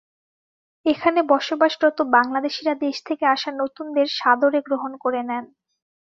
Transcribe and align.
এখানে 0.85 1.19
বসবাসরত 1.31 1.97
বাংলাদেশিরা 2.15 2.73
দেশ 2.85 2.97
থেকে 3.07 3.23
আসা 3.27 3.51
নতুনদের 3.53 4.07
সাদরে 4.17 4.59
গ্রহণ 4.67 4.91
করে 5.03 5.21
নেন। 5.23 5.45